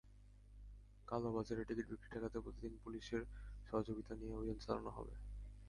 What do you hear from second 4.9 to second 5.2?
হবে।